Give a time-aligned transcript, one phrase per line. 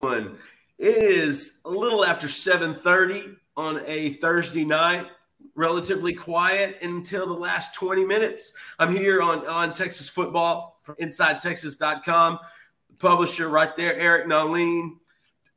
[0.00, 0.38] It
[0.78, 5.08] is a little after 7:30 on a Thursday night.
[5.56, 8.52] Relatively quiet until the last 20 minutes.
[8.78, 12.38] I'm here on, on Texas football InsideTexas.com.
[13.00, 14.92] Publisher right there, Eric Nahlin,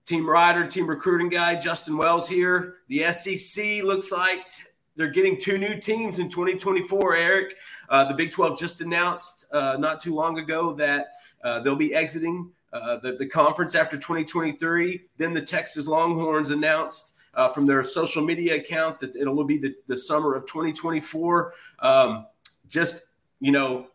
[0.06, 2.78] team rider, team recruiting guy, Justin Wells here.
[2.88, 4.50] The SEC looks like
[4.96, 7.16] they're getting two new teams in 2024.
[7.16, 7.56] Eric,
[7.90, 11.14] uh, the Big 12 just announced uh, not too long ago that
[11.44, 15.02] uh, they'll be exiting uh, the, the conference after 2023.
[15.18, 19.58] Then the Texas Longhorns announced uh, from their social media account that it will be
[19.58, 21.54] the, the summer of 2024.
[21.80, 22.26] Um,
[22.70, 23.04] just,
[23.40, 23.88] you know,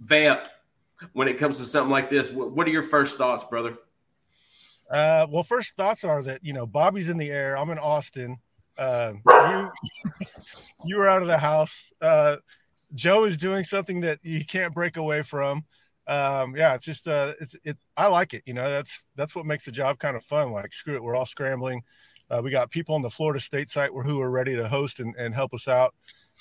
[0.00, 0.46] vamp
[1.12, 2.30] when it comes to something like this.
[2.30, 3.76] What, what are your first thoughts, brother?
[4.90, 7.56] Uh, well, first thoughts are that, you know, Bobby's in the air.
[7.56, 8.38] I'm in Austin.
[8.76, 9.70] Uh, you,
[10.86, 11.92] you were out of the house.
[12.00, 12.36] Uh,
[12.94, 15.64] Joe is doing something that you can't break away from
[16.06, 17.78] um, yeah, it's just uh, it's it.
[17.96, 18.42] I like it.
[18.46, 20.52] You know, that's that's what makes the job kind of fun.
[20.52, 21.82] Like, screw it, we're all scrambling.
[22.30, 25.14] Uh, we got people on the Florida State site who are ready to host and,
[25.16, 25.94] and help us out.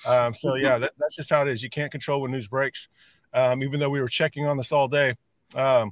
[0.07, 1.61] Um, so yeah, that, that's just how it is.
[1.61, 2.89] You can't control when news breaks.
[3.33, 5.15] Um, even though we were checking on this all day,
[5.55, 5.91] um,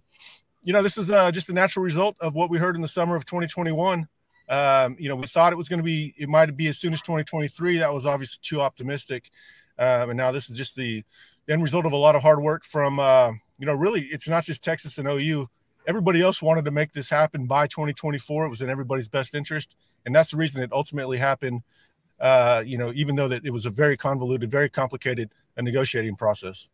[0.64, 2.88] you know, this is uh, just a natural result of what we heard in the
[2.88, 4.08] summer of 2021.
[4.47, 6.94] Um, you know, we thought it was going to be, it might be as soon
[6.94, 7.80] as 2023.
[7.80, 9.31] That was obviously too optimistic.
[9.80, 11.03] Um, and now this is just the
[11.49, 13.31] end result of a lot of hard work from, uh,
[13.62, 15.48] you know, really, it's not just Texas and OU.
[15.88, 18.48] Everybody else wanted to make this happen by 2024.
[18.48, 21.62] It was in everybody's best interest, and that's the reason it ultimately happened.
[22.20, 26.16] Uh, you know, even though that it was a very convoluted, very complicated a negotiating
[26.16, 26.70] process.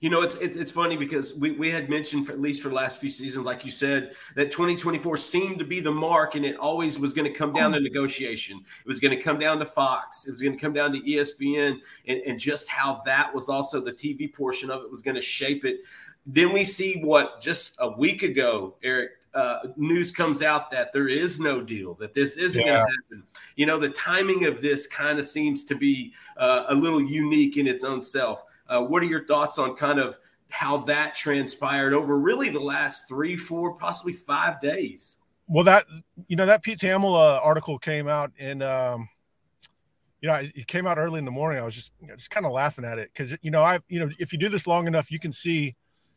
[0.00, 2.70] You know, it's, it's it's funny because we, we had mentioned for at least for
[2.70, 6.44] the last few seasons, like you said, that 2024 seemed to be the mark, and
[6.44, 7.82] it always was going to come down to oh.
[7.82, 8.58] negotiation.
[8.58, 10.26] It was going to come down to Fox.
[10.26, 13.78] It was going to come down to ESPN, and, and just how that was also
[13.78, 15.80] the TV portion of it was going to shape it.
[16.24, 21.08] Then we see what just a week ago, Eric, uh, news comes out that there
[21.08, 22.66] is no deal, that this isn't yeah.
[22.66, 23.22] going to happen.
[23.56, 27.56] You know, the timing of this kind of seems to be uh, a little unique
[27.56, 28.44] in its own self.
[28.68, 33.08] Uh, what are your thoughts on kind of how that transpired over really the last
[33.08, 35.18] three, four, possibly five days?
[35.46, 35.84] Well, that
[36.28, 39.08] you know that Pete Thamel uh, article came out and um,
[40.20, 41.60] you know it came out early in the morning.
[41.60, 43.80] I was just you know, just kind of laughing at it because you know I
[43.88, 45.74] you know if you do this long enough, you can see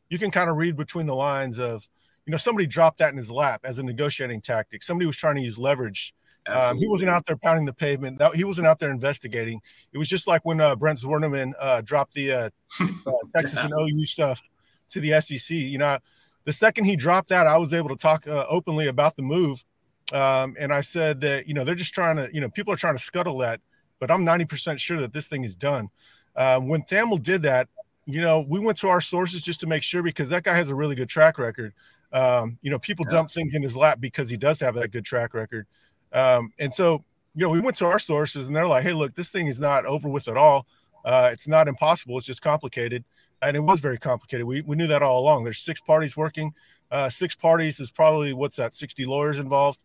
[0.10, 1.90] you can kind of read between the lines of
[2.26, 4.84] you know somebody dropped that in his lap as a negotiating tactic.
[4.84, 6.14] Somebody was trying to use leverage
[6.48, 8.20] um, he wasn't out there pounding the pavement.
[8.20, 9.62] That, he wasn't out there investigating.
[9.94, 12.50] It was just like when uh, Brent Zwerneman uh, dropped the uh,
[12.82, 14.42] uh Texas and OU stuff
[14.90, 15.56] to the SEC.
[15.56, 15.98] You know,
[16.46, 19.64] the second he dropped that, I was able to talk uh, openly about the move.
[20.12, 22.78] Um, and I said that, you know, they're just trying to, you know, people are
[22.78, 23.62] trying to scuttle that,
[24.00, 25.90] but I'm 90% sure that this thing is done.
[26.36, 27.70] Um, when Thamel did that,
[28.06, 30.70] you know, we went to our sources just to make sure because that guy has
[30.70, 31.74] a really good track record.
[32.14, 33.18] Um, you know, people yeah.
[33.18, 35.66] dump things in his lap because he does have that good track record.
[36.14, 37.04] Um, and so,
[37.36, 39.60] you know, we went to our sources and they're like, hey, look, this thing is
[39.60, 40.68] not over with at all.
[41.04, 42.18] Uh, it's not impossible.
[42.18, 43.04] It's just complicated.
[43.42, 44.46] And it was very complicated.
[44.46, 45.44] We, we knew that all along.
[45.44, 46.54] There's six parties working.
[46.92, 49.80] Uh, six parties is probably what's that, 60 lawyers involved.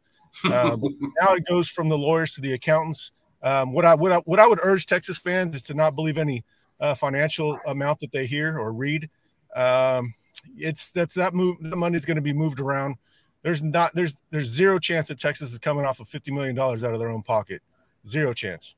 [0.44, 0.76] Uh,
[1.20, 3.12] now it goes from the lawyers to the accountants.
[3.42, 6.18] Um, what I what I what I would urge Texas fans is to not believe
[6.18, 6.44] any
[6.80, 9.08] uh, financial amount that they hear or read.
[9.54, 10.14] Um,
[10.56, 11.56] it's that's that move.
[11.60, 12.96] The money's going to be moved around.
[13.42, 16.82] There's not there's there's zero chance that Texas is coming off of fifty million dollars
[16.82, 17.62] out of their own pocket.
[18.06, 18.74] Zero chance.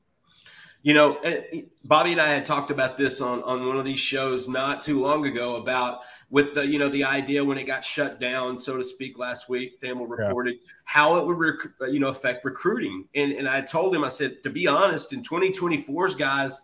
[0.83, 3.99] You know, eh, Bobby and I had talked about this on, on one of these
[3.99, 5.99] shows not too long ago about
[6.31, 9.47] with the you know the idea when it got shut down, so to speak, last
[9.47, 9.79] week.
[9.79, 10.71] Thamel reported yeah.
[10.85, 14.41] how it would rec- you know affect recruiting, and and I told him I said
[14.43, 16.61] to be honest, in 2024's guys,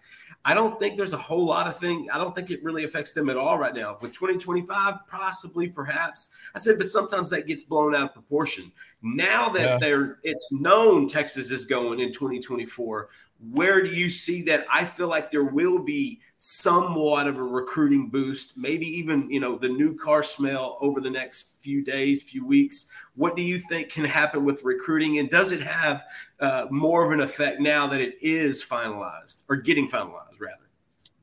[0.47, 2.07] I don't think there's a whole lot of thing.
[2.09, 3.97] I don't think it really affects them at all right now.
[3.99, 6.29] With 2025, possibly, perhaps.
[6.55, 8.71] I said, but sometimes that gets blown out of proportion.
[9.01, 9.77] Now that yeah.
[9.77, 13.09] they're, it's known Texas is going in 2024.
[13.39, 14.65] Where do you see that?
[14.71, 19.57] I feel like there will be somewhat of a recruiting boost, maybe even you know
[19.57, 22.87] the new car smell over the next few days, few weeks.
[23.15, 26.05] What do you think can happen with recruiting, and does it have
[26.39, 30.67] uh, more of an effect now that it is finalized or getting finalized, rather?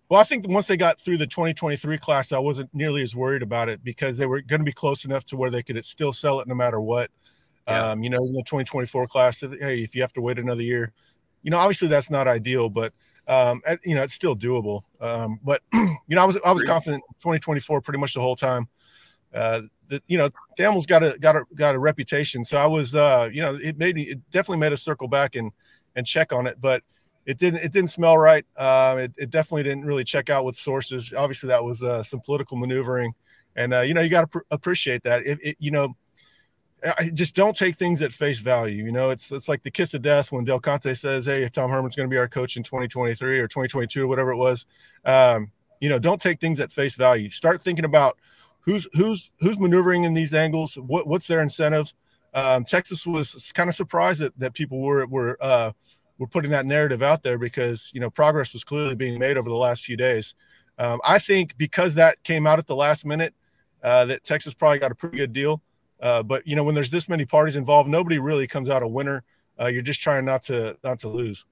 [0.08, 3.42] Well, I think once they got through the 2023 class, I wasn't nearly as worried
[3.42, 6.12] about it because they were going to be close enough to where they could still
[6.12, 7.10] sell it no matter what.
[7.66, 7.92] Yeah.
[7.92, 10.92] Um, you know, in the 2024 class, hey, if you have to wait another year,
[11.44, 12.92] you know, obviously that's not ideal, but
[13.28, 14.82] um, you know, it's still doable.
[15.00, 18.68] Um, but you know, I was I was confident 2024 pretty much the whole time.
[19.32, 22.94] Uh, that you know, Thamel's got a got a got a reputation, so I was
[22.94, 25.52] uh, you know, it made it definitely made us circle back and
[25.94, 26.82] and check on it, but
[27.26, 28.46] it didn't it didn't smell right.
[28.56, 31.12] Uh, it, it definitely didn't really check out with sources.
[31.16, 33.12] Obviously, that was uh, some political maneuvering,
[33.54, 35.26] and uh, you know, you got to pr- appreciate that.
[35.26, 35.94] It, it, you know
[36.98, 38.84] I just don't take things at face value.
[38.84, 41.52] You know, it's it's like the kiss of death when Del Conte says, "Hey, if
[41.52, 44.66] Tom Herman's going to be our coach in 2023 or 2022 or whatever it was."
[45.04, 45.50] Um,
[45.80, 47.30] you know, don't take things at face value.
[47.30, 48.18] Start thinking about
[48.60, 50.76] who's who's who's maneuvering in these angles.
[50.76, 51.94] What what's their incentives?
[52.34, 55.72] Um, Texas was kind of surprised that, that people were were uh,
[56.18, 59.48] were putting that narrative out there because you know progress was clearly being made over
[59.48, 60.34] the last few days.
[60.78, 63.34] Um, I think because that came out at the last minute,
[63.82, 65.62] uh, that Texas probably got a pretty good deal.
[66.00, 68.88] Uh, but you know, when there's this many parties involved, nobody really comes out a
[68.88, 69.24] winner.
[69.60, 71.44] Uh, you're just trying not to not to lose.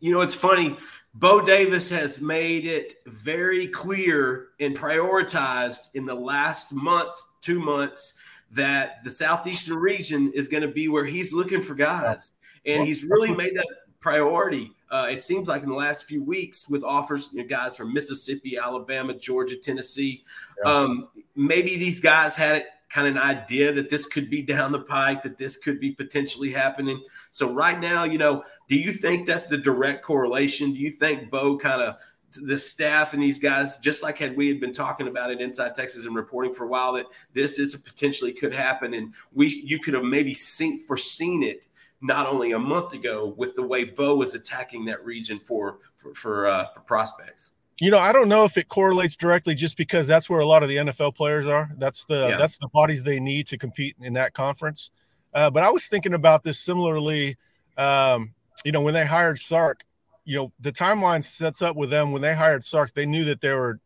[0.00, 0.76] You know, it's funny.
[1.14, 8.14] Bo Davis has made it very clear and prioritized in the last month, two months,
[8.50, 12.34] that the southeastern region is going to be where he's looking for guys,
[12.66, 13.66] and he's really made that
[14.00, 14.70] priority.
[14.90, 17.92] Uh, it seems like in the last few weeks with offers, you know, guys from
[17.92, 20.22] Mississippi, Alabama, Georgia, Tennessee.
[20.62, 20.70] Yeah.
[20.70, 24.72] Um, maybe these guys had it kind of an idea that this could be down
[24.72, 27.02] the pike, that this could be potentially happening.
[27.30, 30.72] So right now, you know, do you think that's the direct correlation?
[30.72, 31.96] Do you think Bo kind of
[32.42, 35.74] the staff and these guys, just like had we had been talking about it inside
[35.74, 39.78] Texas and reporting for a while, that this is potentially could happen, and we you
[39.78, 41.68] could have maybe seen foreseen it
[42.02, 46.14] not only a month ago with the way Bo is attacking that region for for
[46.14, 47.52] for, uh, for prospects.
[47.78, 50.62] You know, I don't know if it correlates directly just because that's where a lot
[50.62, 51.70] of the NFL players are.
[51.76, 52.36] That's the yeah.
[52.38, 54.90] that's the bodies they need to compete in that conference.
[55.34, 57.36] Uh, but I was thinking about this similarly.
[57.76, 58.32] Um,
[58.64, 59.84] you know, when they hired Sark,
[60.24, 63.42] you know, the timeline sets up with them when they hired Sark, they knew that
[63.42, 63.78] they were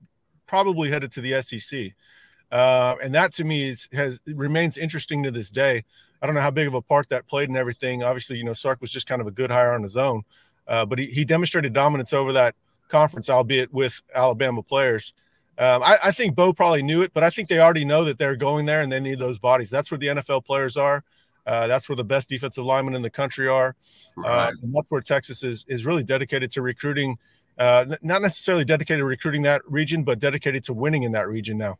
[0.46, 1.92] probably headed to the SEC.
[2.50, 5.84] Uh, and that to me is, has remains interesting to this day.
[6.22, 8.02] I don't know how big of a part that played in everything.
[8.02, 10.22] Obviously, you know, Sark was just kind of a good hire on his own,
[10.66, 12.54] uh, but he, he demonstrated dominance over that
[12.90, 15.14] conference, albeit with Alabama players.
[15.58, 18.16] Um, I, I, think Bo probably knew it, but I think they already know that
[18.16, 19.68] they're going there and they need those bodies.
[19.68, 21.04] That's where the NFL players are.
[21.46, 23.74] Uh, that's where the best defensive linemen in the country are.
[24.16, 24.48] Uh, right.
[24.48, 27.18] Uh, and that's where Texas is is really dedicated to recruiting.
[27.58, 31.58] Uh, not necessarily dedicated to recruiting that region, but dedicated to winning in that region
[31.58, 31.78] now.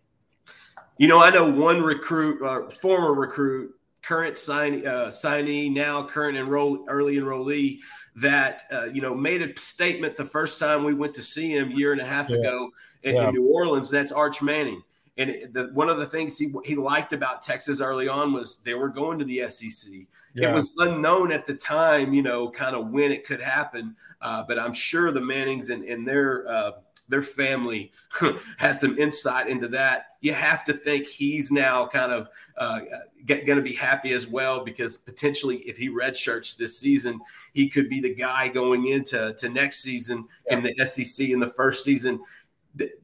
[0.98, 6.36] You know, I know one recruit, uh, former recruit, current sign, uh, signee, now current
[6.36, 7.80] enroll, early enrollee
[8.16, 11.70] that uh, you know made a statement the first time we went to see him
[11.70, 12.36] year and a half yeah.
[12.36, 12.70] ago
[13.02, 13.28] in, yeah.
[13.28, 13.90] in, New Orleans.
[13.90, 14.82] That's Arch Manning.
[15.20, 18.72] And the, one of the things he, he liked about Texas early on was they
[18.72, 19.92] were going to the SEC.
[20.32, 20.48] Yeah.
[20.48, 23.96] It was unknown at the time, you know, kind of when it could happen.
[24.22, 26.72] Uh, but I'm sure the Mannings and, and their uh,
[27.10, 27.92] their family
[28.56, 30.06] had some insight into that.
[30.20, 32.80] You have to think he's now kind of uh,
[33.26, 37.20] going to be happy as well because potentially, if he redshirts this season,
[37.52, 40.58] he could be the guy going into to next season yeah.
[40.58, 42.20] in the SEC in the first season.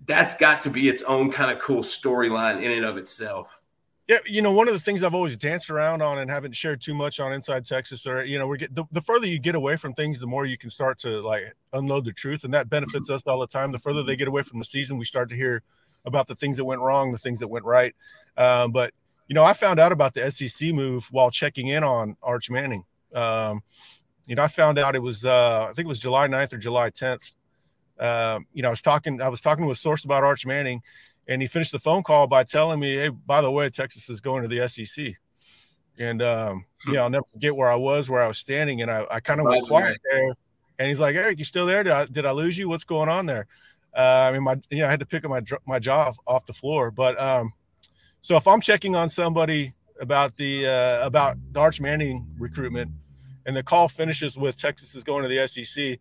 [0.06, 3.62] That's got to be its own kind of cool storyline in and of itself.
[4.08, 6.80] Yeah, you know, one of the things I've always danced around on and haven't shared
[6.80, 9.56] too much on Inside Texas, or you know, we get the, the, further you get
[9.56, 12.70] away from things, the more you can start to like unload the truth, and that
[12.70, 13.72] benefits us all the time.
[13.72, 15.62] The further they get away from the season, we start to hear
[16.04, 17.96] about the things that went wrong, the things that went right.
[18.36, 18.94] Um, but
[19.26, 22.84] you know, I found out about the SEC move while checking in on Arch Manning.
[23.12, 23.62] Um,
[24.26, 26.58] you know, I found out it was uh, I think it was July 9th or
[26.58, 27.34] July 10th.
[27.98, 30.82] Um, you know, I was talking I was talking to a source about Arch Manning
[31.28, 34.20] and he finished the phone call by telling me, "Hey, by the way, Texas is
[34.20, 35.14] going to the SEC."
[35.98, 36.94] And um, hmm.
[36.94, 39.40] yeah, I'll never forget where I was, where I was standing, and I, I kind
[39.40, 40.34] of went quiet there.
[40.78, 41.82] And he's like, "Eric, you still there?
[41.82, 42.68] Did I, did I lose you?
[42.68, 43.46] What's going on there?"
[43.96, 46.46] Uh, I mean, my you know, I had to pick up my my jaw off
[46.46, 46.90] the floor.
[46.90, 47.52] But um,
[48.20, 52.90] so if I'm checking on somebody about the uh, about the Arch Manning recruitment,
[53.46, 55.98] and the call finishes with Texas is going to the SEC,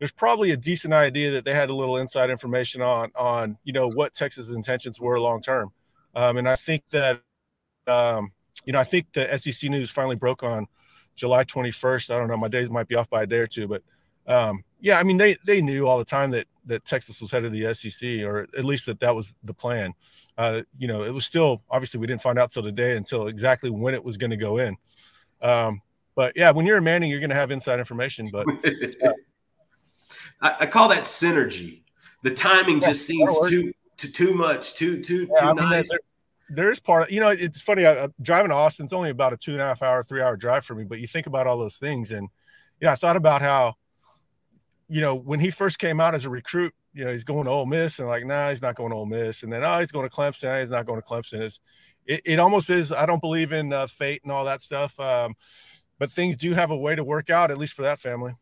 [0.00, 3.72] there's probably a decent idea that they had a little inside information on on you
[3.72, 5.70] know what Texas' intentions were long term,
[6.16, 7.20] um, and I think that
[7.86, 8.32] um,
[8.64, 10.66] you know I think the SEC news finally broke on
[11.14, 12.12] July 21st.
[12.12, 13.82] I don't know, my days might be off by a day or two, but
[14.26, 17.52] um, yeah, I mean they they knew all the time that that Texas was headed
[17.52, 19.92] to the SEC, or at least that that was the plan.
[20.38, 23.68] Uh, you know, it was still obviously we didn't find out till today until exactly
[23.68, 24.76] when it was going to go in.
[25.42, 25.82] Um,
[26.14, 28.28] but yeah, when you're a Manning, you're going to have inside information.
[28.32, 29.12] But uh,
[30.40, 31.82] I, I call that synergy.
[32.22, 35.70] The timing yeah, just seems too, too too much, too too yeah, too I mean,
[35.70, 35.90] nice.
[35.90, 36.00] There,
[36.50, 37.86] there's part of you know it's funny.
[37.86, 38.84] I, am driving to Austin.
[38.84, 40.84] It's only about a two and a half hour, three hour drive for me.
[40.84, 42.28] But you think about all those things, and
[42.80, 43.74] yeah, I thought about how
[44.88, 47.50] you know when he first came out as a recruit, you know he's going to
[47.50, 49.92] Ole Miss, and like nah, he's not going to Ole Miss, and then oh he's
[49.92, 51.40] going to Clemson, he's not going to Clemson.
[51.40, 51.60] It's
[52.06, 52.92] it, it almost is.
[52.92, 55.34] I don't believe in uh, fate and all that stuff, um,
[55.98, 58.34] but things do have a way to work out, at least for that family.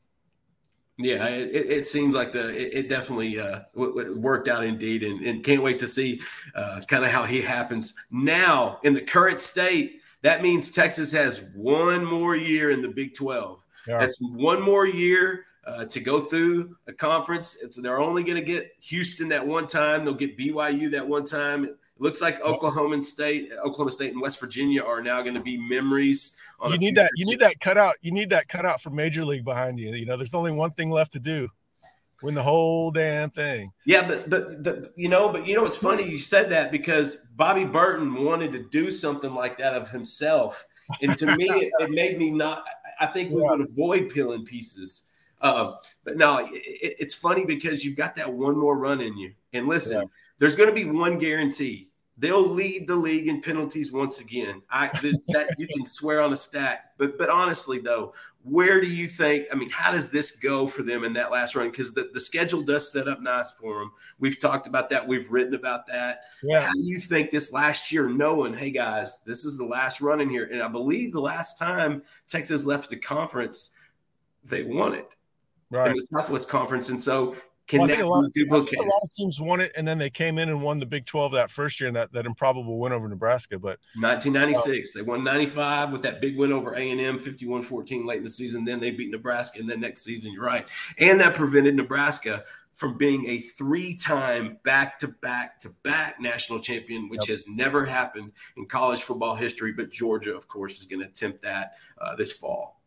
[1.01, 5.45] Yeah, it, it, seems like the it, it definitely uh, worked out indeed, and, and
[5.45, 6.21] can't wait to see
[6.57, 10.03] uh, kind of how he happens now in the current state.
[10.23, 13.65] That means Texas has one more year in the Big 12.
[13.87, 13.99] Yeah.
[14.01, 17.57] That's one more year uh, to go through a conference.
[17.63, 20.05] It's, they're only going to get Houston that one time.
[20.05, 21.77] They'll get BYU that one time.
[21.99, 25.57] It looks like Oklahoma State, Oklahoma State, and West Virginia are now going to be
[25.57, 26.37] memories.
[26.69, 27.11] you need that.
[27.17, 27.97] You need that cutout.
[28.01, 29.93] You need that cutout for Major League behind you.
[29.93, 31.49] You know, there's only one thing left to do
[32.23, 33.73] win the whole damn thing.
[33.85, 37.17] Yeah, but but the, you know, but you know, it's funny you said that because
[37.37, 40.67] Bobby Burton wanted to do something like that of himself,
[41.03, 42.65] and to me, it, it, made me not.
[43.01, 43.51] I think we yeah.
[43.51, 45.05] would avoid peeling pieces.
[45.41, 49.33] Uh, but no, it, it's funny because you've got that one more run in you.
[49.53, 50.05] And listen, yeah.
[50.41, 51.88] there's going to be one guarantee.
[52.19, 54.63] They'll lead the league in penalties once again.
[54.71, 54.89] I
[55.29, 56.99] that you can swear on a stack.
[56.99, 59.47] But but honestly though, where do you think?
[59.53, 61.71] I mean, how does this go for them in that last run?
[61.71, 63.93] Because the, the schedule does set up nice for them.
[64.19, 65.07] We've talked about that.
[65.07, 66.23] We've written about that.
[66.43, 66.63] Yeah.
[66.63, 70.21] How do you think this last year, knowing, hey guys, this is the last run
[70.21, 73.73] in here, and I believe the last time Texas left the conference,
[74.45, 75.17] they won it
[75.71, 75.89] right.
[75.89, 77.37] in the Southwest Conference, and so
[77.69, 78.79] can well, that a lot, of, duplicate?
[78.79, 81.05] A lot of teams won it, and then they came in and won the Big
[81.05, 83.59] 12 that first year, and that, that improbable win over Nebraska.
[83.59, 88.23] But 1996, uh, they won 95 with that big win over A&M, 51-14 late in
[88.23, 88.65] the season.
[88.65, 92.97] Then they beat Nebraska, and then next season, you're right, and that prevented Nebraska from
[92.97, 97.37] being a three-time back-to-back-to-back national champion, which yep.
[97.37, 99.73] has never happened in college football history.
[99.73, 102.78] But Georgia, of course, is going to attempt that uh, this fall.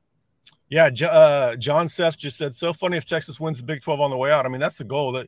[0.70, 4.10] Yeah, uh, John Seth just said, "So funny if Texas wins the Big 12 on
[4.10, 5.12] the way out." I mean, that's the goal.
[5.12, 5.28] That,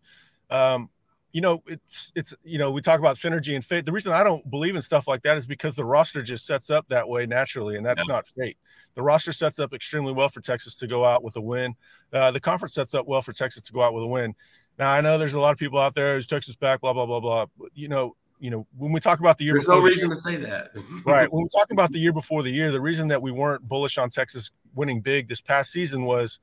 [0.49, 0.89] um,
[1.33, 3.85] you know, it's it's you know, we talk about synergy and fate.
[3.85, 6.69] The reason I don't believe in stuff like that is because the roster just sets
[6.69, 8.13] up that way naturally, and that's yeah.
[8.13, 8.57] not fate.
[8.95, 11.75] The roster sets up extremely well for Texas to go out with a win.
[12.13, 14.35] Uh, the conference sets up well for Texas to go out with a win.
[14.79, 17.05] Now I know there's a lot of people out there who's Texas back, blah blah
[17.05, 17.47] blah blah.
[17.73, 20.21] You know, you know, when we talk about the year, there's no reason the to
[20.21, 20.71] say that,
[21.05, 21.31] right?
[21.31, 23.97] When we talk about the year before the year, the reason that we weren't bullish
[23.97, 26.39] on Texas winning big this past season was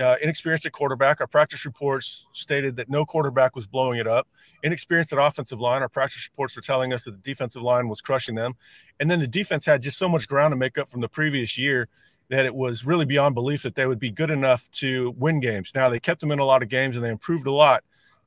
[0.00, 1.20] uh, inexperienced at quarterback.
[1.20, 4.26] Our practice reports stated that no quarterback was blowing it up.
[4.62, 5.82] Inexperienced at offensive line.
[5.82, 8.54] Our practice reports were telling us that the defensive line was crushing them,
[8.98, 11.58] and then the defense had just so much ground to make up from the previous
[11.58, 11.88] year
[12.30, 15.72] that it was really beyond belief that they would be good enough to win games.
[15.74, 17.84] Now they kept them in a lot of games and they improved a lot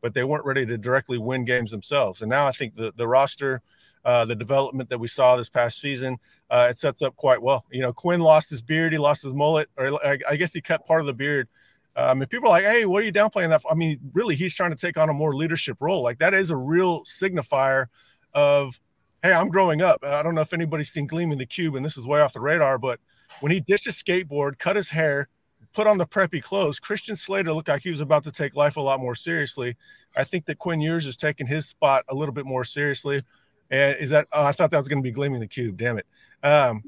[0.08, 2.22] but they weren't ready to directly win games themselves.
[2.22, 3.62] And now I think the the roster,
[4.06, 6.16] uh, the development that we saw this past season,
[6.50, 7.66] uh, it sets up quite well.
[7.70, 10.62] You know, Quinn lost his beard, he lost his mullet, or I, I guess he
[10.62, 11.50] cut part of the beard.
[11.98, 13.70] Um, and people are like, "Hey, what are you downplaying that?" For?
[13.70, 16.02] I mean, really, he's trying to take on a more leadership role.
[16.02, 17.88] Like that is a real signifier
[18.34, 18.80] of,
[19.24, 21.98] "Hey, I'm growing up." I don't know if anybody's seen Gleaming the Cube, and this
[21.98, 23.02] is way off the radar, but
[23.42, 25.28] when he ditched his skateboard, cut his hair,
[25.74, 28.78] put on the preppy clothes, Christian Slater looked like he was about to take life
[28.78, 29.76] a lot more seriously.
[30.16, 33.24] I think that Quinn Ewers is taking his spot a little bit more seriously.
[33.70, 34.28] And is that?
[34.34, 35.78] Oh, I thought that was going to be gleaming the cube.
[35.78, 36.08] Damn it.
[36.44, 36.84] Um,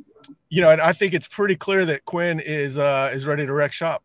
[0.50, 3.54] you know, and I think it's pretty clear that Quinn is uh, is ready to
[3.54, 4.04] wreck shop.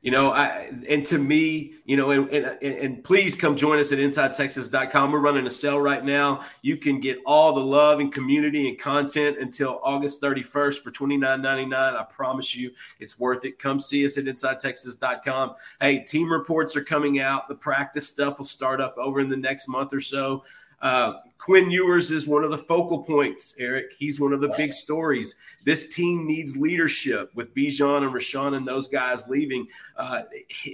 [0.00, 3.90] You know, I and to me, you know, and, and, and please come join us
[3.90, 5.10] at InsideTexas.com.
[5.10, 6.44] We're running a sale right now.
[6.62, 11.74] You can get all the love and community and content until August 31st for $29.99.
[11.74, 13.58] I promise you it's worth it.
[13.58, 15.56] Come see us at InsideTexas.com.
[15.80, 17.48] Hey, team reports are coming out.
[17.48, 20.44] The practice stuff will start up over in the next month or so.
[20.80, 23.92] Uh, Quinn Ewers is one of the focal points, Eric.
[23.98, 25.36] He's one of the big stories.
[25.64, 29.66] This team needs leadership with Bijan and Roschon and those guys leaving.
[29.96, 30.22] Uh,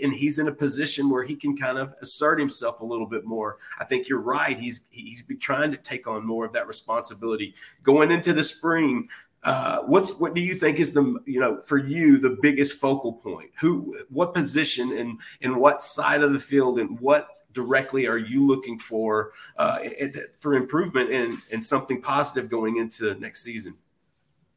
[0.02, 3.24] and he's in a position where he can kind of assert himself a little bit
[3.24, 3.58] more.
[3.78, 4.58] I think you're right.
[4.58, 7.54] He's he's trying to take on more of that responsibility.
[7.82, 9.08] Going into the spring,
[9.44, 13.12] uh, what's what do you think is the you know for you the biggest focal
[13.12, 13.50] point?
[13.60, 18.46] Who, what position, and and what side of the field, and what directly are you
[18.46, 19.78] looking for uh,
[20.38, 23.74] for improvement and and something positive going into next season?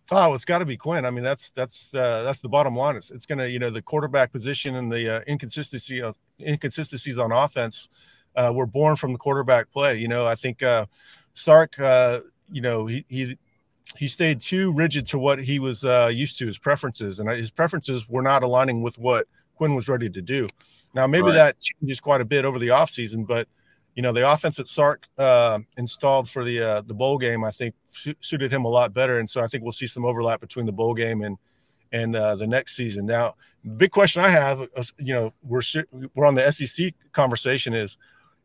[0.10, 1.06] Oh, it's got to be Quinn.
[1.06, 2.96] I mean, that's that's uh, that's the bottom line.
[2.96, 7.32] It's it's to you know the quarterback position and the uh, inconsistency of inconsistencies on
[7.32, 7.90] offense
[8.36, 9.98] uh, were born from the quarterback play.
[9.98, 10.86] You know, I think uh,
[11.34, 13.38] Sark, uh, you know, he he
[13.98, 17.52] he stayed too rigid to what he was uh, used to his preferences, and his
[17.52, 20.48] preferences were not aligning with what Quinn was ready to do.
[20.94, 21.34] Now, maybe right.
[21.34, 23.48] that changes quite a bit over the offseason, but
[23.96, 27.50] you know, the offense that Sark uh, installed for the uh, the bowl game, I
[27.50, 30.40] think su- suited him a lot better, and so I think we'll see some overlap
[30.40, 31.38] between the bowl game and
[31.92, 33.08] and uh, the next season.
[33.08, 33.34] Now,
[33.78, 35.62] big question I have, uh, you know, we're
[36.14, 37.98] we're on the SEC conversation is,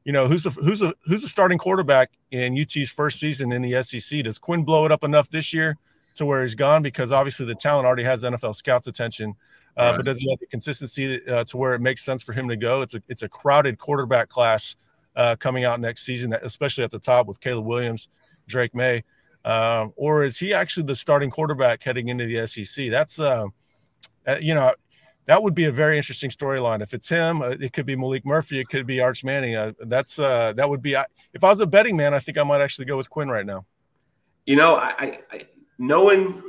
[0.04, 3.60] you know, who's the who's the who's the starting quarterback in UT's first season in
[3.60, 4.24] the SEC?
[4.24, 5.76] Does Quinn blow it up enough this year
[6.14, 6.82] to where he's gone?
[6.82, 9.34] Because obviously the talent already has NFL scouts' attention.
[9.76, 9.96] Uh, right.
[9.96, 12.56] But does he have the consistency uh, to where it makes sense for him to
[12.56, 12.82] go?
[12.82, 14.76] It's a it's a crowded quarterback class
[15.16, 18.08] uh, coming out next season, especially at the top with Caleb Williams,
[18.46, 19.02] Drake Maye,
[19.44, 22.90] um, or is he actually the starting quarterback heading into the SEC?
[22.90, 23.46] That's uh,
[24.26, 24.72] uh, you know
[25.26, 26.82] that would be a very interesting storyline.
[26.82, 29.56] If it's him, uh, it could be Maalik Murphy, it could be Arch Manning.
[29.56, 30.94] Uh, that's uh, that would be.
[31.32, 33.46] if I was a betting man, I think I might actually go with Quinn right
[33.46, 33.66] now.
[34.46, 35.40] You know, I, I
[35.78, 36.42] knowing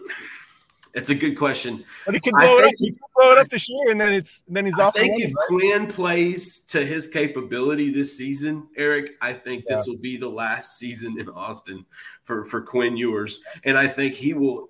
[0.94, 1.84] it's a good question.
[2.06, 2.72] But he can blow it up.
[2.78, 4.96] He, he can blow it up this year, and then it's then he's I off.
[4.96, 5.48] I think if right?
[5.48, 9.78] Quinn plays to his capability this season, Eric, I think yeah.
[9.78, 11.86] this will be the last season in Austin
[12.24, 14.70] for for Quinn Ewers, and I think he will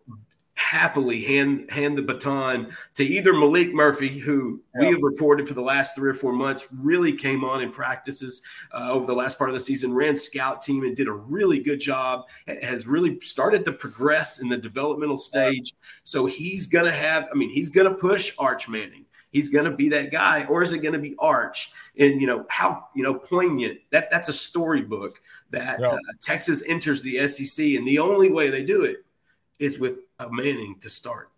[0.56, 5.62] happily hand hand the baton to either Maalik Murphy, who we have reported for the
[5.62, 8.42] last three or four months really came on in practices
[8.72, 11.60] uh, over the last part of the season, ran scout team and did a really
[11.60, 12.26] good job.
[12.48, 15.74] Has really started to progress in the developmental stage.
[16.04, 17.28] So he's gonna have.
[17.32, 19.06] I mean, he's gonna push Arch Manning.
[19.32, 21.72] He's going to be that guy, or is it going to be Arch?
[21.98, 25.20] And you know how you know poignant that that's a storybook
[25.50, 29.04] that uh, Texas enters the SEC, and the only way they do it
[29.58, 31.30] is with a Manning to start.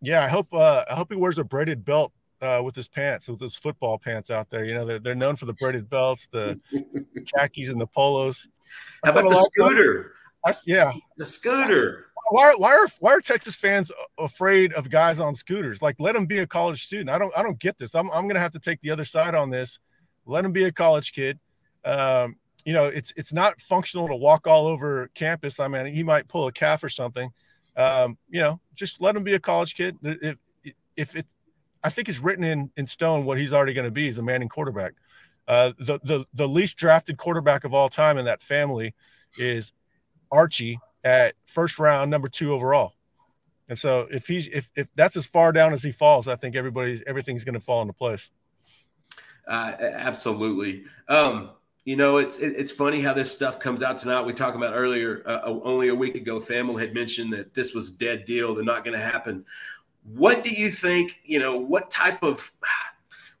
[0.00, 3.28] Yeah, I hope uh, I hope he wears a braided belt uh, with his pants,
[3.28, 4.64] with his football pants out there.
[4.64, 6.60] You know, they're, they're known for the braided belts, the
[7.34, 8.48] khakis, and the polos.
[9.04, 10.12] How about the scooter?
[10.44, 12.06] I, yeah, the scooter.
[12.30, 15.82] Why, why are why are Texas fans afraid of guys on scooters?
[15.82, 17.10] Like, let him be a college student.
[17.10, 17.94] I don't I don't get this.
[17.94, 19.78] I'm I'm gonna have to take the other side on this.
[20.26, 21.38] Let him be a college kid.
[21.84, 25.58] Um, you know, it's it's not functional to walk all over campus.
[25.58, 27.32] I mean, he might pull a calf or something
[27.78, 29.96] um, you know, just let him be a college kid.
[30.02, 30.36] If
[30.96, 31.26] if it,
[31.82, 34.22] I think it's written in in stone what he's already going to be is a
[34.22, 34.94] Manning quarterback.
[35.46, 38.94] Uh, the the the least drafted quarterback of all time in that family
[39.38, 39.72] is
[40.30, 42.92] Archie at first round, number two overall.
[43.68, 46.56] And so if he's if if that's as far down as he falls, I think
[46.56, 48.28] everybody's everything's going to fall into place.
[49.46, 50.84] Uh, absolutely.
[51.08, 51.50] Um,
[51.84, 54.22] you know, it's it, it's funny how this stuff comes out tonight.
[54.22, 57.90] We talked about earlier, uh, only a week ago, Thamel had mentioned that this was
[57.90, 58.54] dead deal.
[58.54, 59.44] They're not going to happen.
[60.04, 61.20] What do you think?
[61.24, 62.52] You know, what type of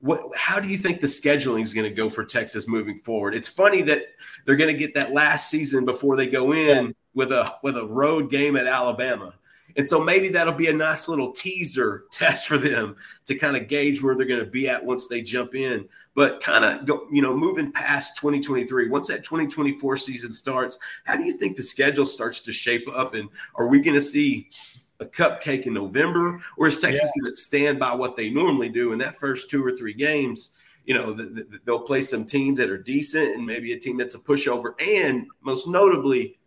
[0.00, 0.22] what?
[0.36, 3.34] How do you think the scheduling is going to go for Texas moving forward?
[3.34, 4.04] It's funny that
[4.44, 7.84] they're going to get that last season before they go in with a with a
[7.84, 9.34] road game at Alabama.
[9.78, 13.68] And so maybe that'll be a nice little teaser test for them to kind of
[13.68, 15.88] gauge where they're going to be at once they jump in.
[16.14, 21.16] But kind of go, you know, moving past 2023, once that 2024 season starts, how
[21.16, 23.14] do you think the schedule starts to shape up?
[23.14, 24.50] And are we going to see
[24.98, 27.22] a cupcake in November, or is Texas yeah.
[27.22, 30.54] going to stand by what they normally do in that first two or three games?
[30.86, 33.96] You know, the, the, they'll play some teams that are decent and maybe a team
[33.96, 34.72] that's a pushover.
[34.80, 36.40] And most notably,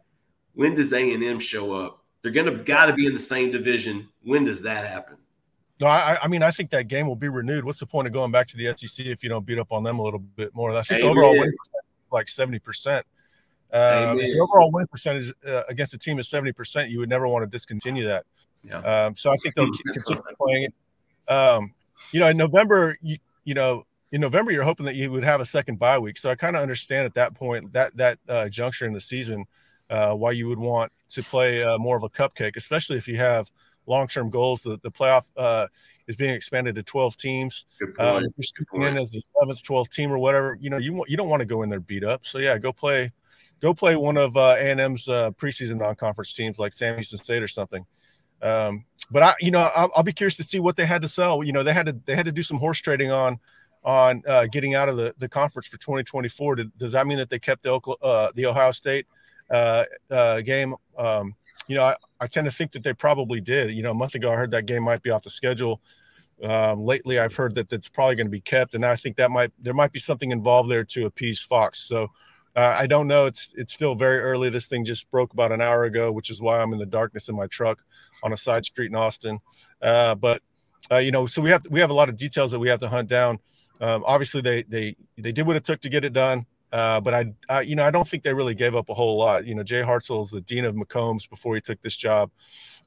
[0.53, 2.00] when does A and M show up?
[2.21, 4.09] They're going to got to be in the same division.
[4.23, 5.17] When does that happen?
[5.79, 7.65] No, I, I, mean, I think that game will be renewed.
[7.65, 9.83] What's the point of going back to the SEC if you don't beat up on
[9.83, 10.71] them a little bit more?
[10.77, 11.51] I think overall win
[12.11, 13.05] like seventy percent.
[13.73, 17.09] Um, if the overall win percentage uh, against a team is seventy percent, you would
[17.09, 18.25] never want to discontinue that.
[18.63, 18.77] Yeah.
[18.77, 21.33] Um, so I think they'll continue playing it.
[21.33, 21.73] Um,
[22.11, 25.41] you know, in November, you, you know, in November, you're hoping that you would have
[25.41, 26.17] a second bye week.
[26.17, 29.45] So I kind of understand at that point that that uh, juncture in the season
[29.91, 33.17] uh, why you would want to play uh, more of a cupcake, especially if you
[33.17, 33.51] have
[33.85, 34.63] long-term goals.
[34.63, 35.67] The, the playoff uh,
[36.07, 37.65] is being expanded to 12 teams.
[37.99, 40.93] Um, if you're scooping in as the 11th, 12th team or whatever, you know, you
[40.93, 42.25] want, you don't want to go in there beat up.
[42.25, 43.11] So yeah, go play,
[43.59, 47.49] go play one of uh, A&M's uh, preseason non-conference teams like Sam Houston State or
[47.49, 47.85] something.
[48.41, 51.07] Um, but I, you know, I'll, I'll, be curious to see what they had to
[51.07, 51.43] sell.
[51.43, 53.39] You know, they had to they had to do some horse trading on
[53.83, 56.55] on uh, getting out of the, the conference for 2024.
[56.55, 59.05] Did, does that mean that they kept the uh, the Ohio State
[59.51, 60.75] uh, uh, game.
[60.97, 61.35] Um,
[61.67, 63.71] you know, I, I, tend to think that they probably did.
[63.71, 65.81] You know, a month ago, I heard that game might be off the schedule.
[66.43, 69.29] Um, lately, I've heard that that's probably going to be kept, and I think that
[69.29, 71.79] might there might be something involved there to appease Fox.
[71.79, 72.09] So
[72.55, 73.25] uh, I don't know.
[73.25, 74.49] It's it's still very early.
[74.49, 77.29] This thing just broke about an hour ago, which is why I'm in the darkness
[77.29, 77.79] in my truck
[78.23, 79.39] on a side street in Austin.
[79.81, 80.41] Uh, but
[80.91, 82.79] uh, you know, so we have we have a lot of details that we have
[82.79, 83.39] to hunt down.
[83.79, 86.45] Um, obviously, they they they did what it took to get it done.
[86.71, 89.17] Uh, but I, I, you know, I don't think they really gave up a whole
[89.17, 89.45] lot.
[89.45, 92.31] You know, Jay Hartzell is the dean of McCombs before he took this job.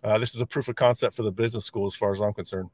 [0.02, 2.32] Uh, this is a proof of concept for the business school, as far as I'm
[2.32, 2.70] concerned.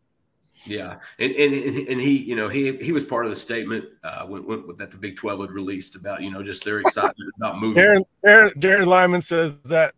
[0.64, 4.26] Yeah, and and and he, you know, he he was part of the statement uh,
[4.26, 7.58] when, when, that the Big Twelve had released about you know just their excitement about
[7.58, 7.82] moving.
[7.82, 9.94] Darren, Darren, Darren Lyman says that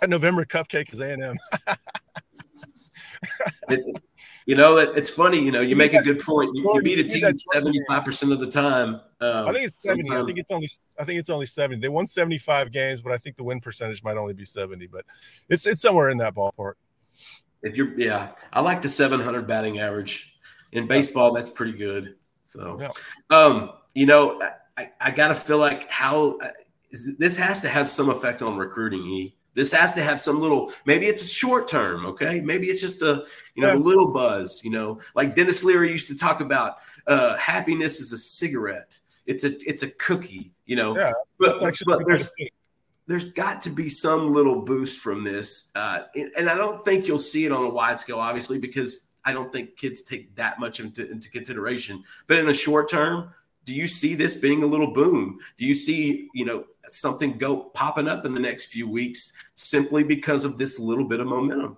[0.00, 1.38] that November cupcake is A and M.
[4.46, 5.38] You know, it's funny.
[5.40, 6.50] You know, you make a good point.
[6.54, 9.00] You, you beat a team seventy five percent of the time.
[9.20, 10.04] Um, I think it's seventy.
[10.04, 10.24] Sometimes.
[10.24, 10.68] I think it's only.
[10.98, 11.80] I think it's only seventy.
[11.80, 14.86] They won seventy five games, but I think the win percentage might only be seventy.
[14.86, 15.04] But
[15.48, 16.74] it's it's somewhere in that ballpark.
[17.62, 20.36] If you're, yeah, I like the seven hundred batting average
[20.72, 21.32] in baseball.
[21.32, 22.16] That's pretty good.
[22.42, 22.90] So, yeah.
[23.30, 24.42] um, you know,
[24.76, 26.48] I, I gotta feel like how uh,
[27.18, 29.06] this has to have some effect on recruiting.
[29.06, 32.40] E This has to have some little, maybe it's a short term, okay?
[32.40, 36.08] Maybe it's just a, you know, a little buzz, you know, like Denis Leary used
[36.08, 38.98] to talk about uh, happiness is a cigarette.
[39.26, 40.96] It's a it's a cookie, you know.
[40.96, 42.28] Yeah, but, but there's
[43.06, 46.04] there's got to be some little boost from this, uh,
[46.36, 49.52] and I don't think you'll see it on a wide scale, obviously, because I don't
[49.52, 52.02] think kids take that much into, into consideration.
[52.26, 53.32] But in the short term,
[53.64, 55.38] do you see this being a little boom?
[55.58, 60.02] Do you see, you know, something go popping up in the next few weeks simply
[60.02, 61.76] because of this little bit of momentum?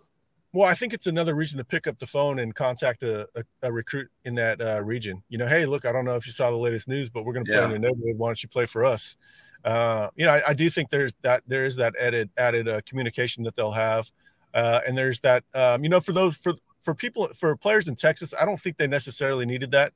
[0.53, 3.43] Well, I think it's another reason to pick up the phone and contact a, a,
[3.63, 5.21] a recruit in that uh, region.
[5.29, 7.33] You know, hey, look, I don't know if you saw the latest news, but we're
[7.33, 7.65] going to play yeah.
[7.65, 8.17] in your neighborhood.
[8.17, 9.17] Why don't you play for us?
[9.65, 12.83] Uh, you know, I, I, do think there's that there is that added added uh,
[12.87, 14.11] communication that they'll have,
[14.53, 17.95] uh, and there's that um, you know for those for for people for players in
[17.95, 19.95] Texas, I don't think they necessarily needed that.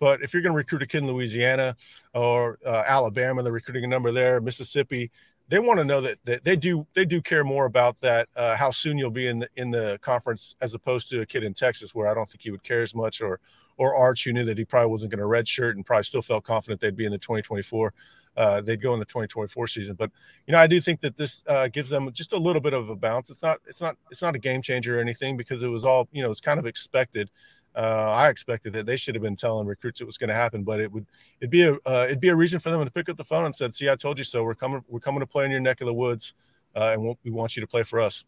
[0.00, 1.76] But if you're going to recruit a kid in Louisiana
[2.14, 5.12] or uh, Alabama, they're recruiting a number there, Mississippi,
[5.48, 8.56] they want to know that, that they do they do care more about that uh,
[8.56, 11.52] how soon you'll be in the in the conference as opposed to a kid in
[11.52, 13.40] Texas where I don't think he would care as much or
[13.76, 16.44] or Arch who knew that he probably wasn't going to redshirt and probably still felt
[16.44, 17.92] confident they'd be in the 2024
[18.36, 19.94] uh, they'd go in the 2024 season.
[19.94, 20.10] But
[20.46, 22.88] you know, I do think that this uh, gives them just a little bit of
[22.88, 23.30] a bounce.
[23.30, 26.08] It's not it's not it's not a game changer or anything because it was all
[26.12, 27.30] you know it's kind of expected
[27.76, 28.86] uh, I expected it.
[28.86, 31.06] They should have been telling recruits it was going to happen, but it would
[31.40, 33.44] it'd be a uh, it'd be a reason for them to pick up the phone
[33.44, 34.42] and said, "See, I told you so.
[34.42, 34.82] We're coming.
[34.88, 36.34] We're coming to play in your neck of the woods,
[36.74, 38.24] uh, and we want you to play for us."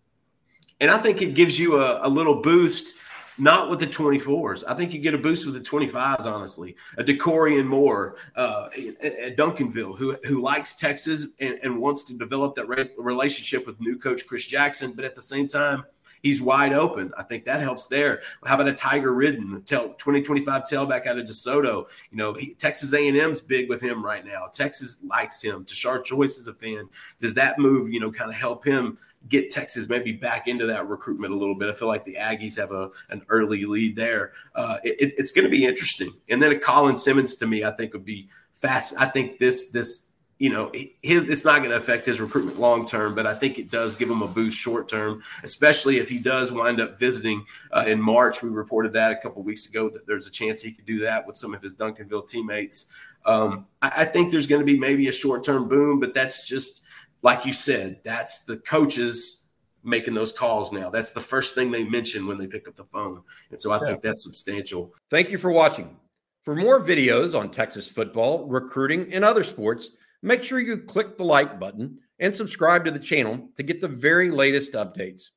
[0.80, 2.96] And I think it gives you a, a little boost,
[3.36, 4.64] not with the 24s.
[4.66, 6.24] I think you get a boost with the 25s.
[6.24, 8.68] Honestly, a Dakorien Moore uh,
[9.02, 13.80] at Duncanville, who who likes Texas and, and wants to develop that re- relationship with
[13.80, 15.84] new coach Chris Jackson, but at the same time
[16.22, 17.12] he's wide open.
[17.18, 18.22] I think that helps there.
[18.44, 21.86] How about a Tiger Ridden, 2025 tailback out of DeSoto?
[22.10, 24.46] You know, he, Texas A&M's big with him right now.
[24.52, 25.64] Texas likes him.
[25.64, 26.88] Tashard Choice is a fan.
[27.18, 30.88] Does that move, you know, kind of help him get Texas maybe back into that
[30.88, 31.68] recruitment a little bit?
[31.68, 34.32] I feel like the Aggies have a an early lead there.
[34.54, 36.10] Uh, it, it's going to be interesting.
[36.28, 38.94] And then a Colin Simmons to me, I think would be fast.
[38.98, 40.11] I think this this
[40.42, 43.60] you know, his, it's not going to affect his recruitment long term, but I think
[43.60, 47.46] it does give him a boost short term, especially if he does wind up visiting
[47.70, 48.42] uh, in March.
[48.42, 51.24] We reported that a couple weeks ago that there's a chance he could do that
[51.28, 52.86] with some of his Duncanville teammates.
[53.24, 56.44] Um, I, I think there's going to be maybe a short term boom, but that's
[56.44, 56.82] just
[57.22, 59.46] like you said, that's the coaches
[59.84, 60.90] making those calls now.
[60.90, 63.22] That's the first thing they mention when they pick up the phone.
[63.52, 63.90] And so I yeah.
[63.90, 64.92] think that's substantial.
[65.08, 65.96] Thank you for watching.
[66.42, 69.90] For more videos on Texas football, recruiting, and other sports,
[70.22, 73.88] make sure you click the like button and subscribe to the channel to get the
[73.88, 75.30] very latest updates.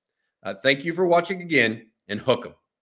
[0.44, 2.54] Uh, thank you for watching again and hook 'em.